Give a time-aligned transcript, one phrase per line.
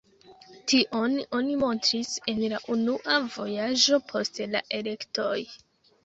[0.71, 5.37] Tion oni montris en la unua vojaĝo post la elektoj.